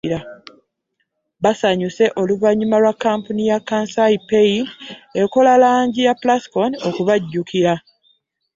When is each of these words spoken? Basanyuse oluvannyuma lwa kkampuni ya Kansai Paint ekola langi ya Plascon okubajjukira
Basanyuse 1.43 2.05
oluvannyuma 2.21 2.77
lwa 2.83 2.93
kkampuni 2.95 3.41
ya 3.51 3.57
Kansai 3.67 4.17
Paint 4.29 4.67
ekola 5.21 5.53
langi 5.63 6.01
ya 6.07 6.13
Plascon 6.21 6.71
okubajjukira 6.87 7.73